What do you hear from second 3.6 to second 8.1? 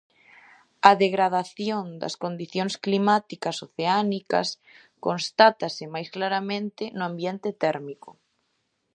oceánicas constátase máis claramente no ambiente térmico.